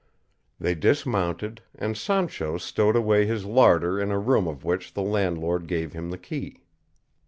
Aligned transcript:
They 0.59 0.73
dismounted, 0.73 1.61
and 1.75 1.95
Sancho 1.95 2.57
stowed 2.57 2.95
away 2.95 3.27
his 3.27 3.45
larder 3.45 4.01
in 4.01 4.09
a 4.09 4.17
room 4.17 4.47
of 4.47 4.63
which 4.65 4.95
the 4.95 5.03
landlord 5.03 5.67
gave 5.67 5.93
him 5.93 6.09
the 6.09 6.17
key. 6.17 6.63